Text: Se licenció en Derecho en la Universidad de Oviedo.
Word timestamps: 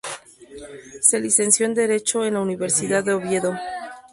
Se 0.99 1.19
licenció 1.19 1.67
en 1.67 1.75
Derecho 1.75 2.25
en 2.25 2.33
la 2.33 2.39
Universidad 2.41 3.03
de 3.03 3.13
Oviedo. 3.13 3.53